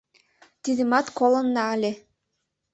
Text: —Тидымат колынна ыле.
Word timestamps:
—Тидымат 0.63 1.07
колынна 1.17 1.63
ыле. 1.75 1.91